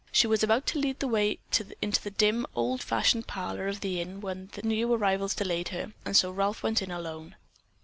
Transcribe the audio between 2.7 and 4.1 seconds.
fashioned parlor of the